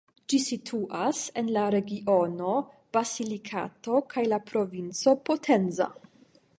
[0.31, 2.55] Ĝi situas en la regiono
[2.99, 5.95] Basilikato kaj la provinco Potenza.